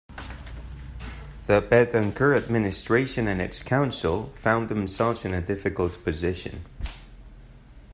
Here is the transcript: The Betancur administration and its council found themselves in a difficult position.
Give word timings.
The 1.45 1.61
Betancur 1.61 2.35
administration 2.35 3.27
and 3.27 3.39
its 3.39 3.61
council 3.61 4.33
found 4.39 4.67
themselves 4.67 5.25
in 5.25 5.33
a 5.35 5.43
difficult 5.43 6.03
position. 6.03 6.65